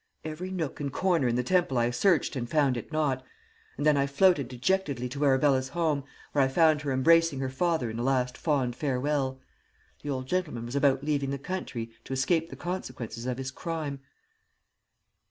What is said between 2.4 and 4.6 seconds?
found it not, and then I floated